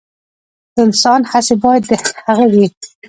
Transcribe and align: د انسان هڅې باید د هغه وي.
د 0.73 0.75
انسان 0.85 1.21
هڅې 1.31 1.55
باید 1.63 1.83
د 1.89 1.91
هغه 2.27 2.45
وي. 2.53 2.65